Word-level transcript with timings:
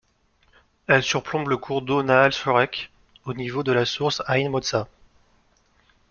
Elle 0.87 1.03
surplombe 1.03 1.47
le 1.49 1.57
cours 1.57 1.83
d'eau 1.83 2.01
Nahal 2.01 2.31
Shorek, 2.31 2.91
au 3.25 3.35
niveau 3.35 3.61
de 3.61 3.71
la 3.71 3.85
source 3.85 4.23
Eïn-Motza. 4.27 4.87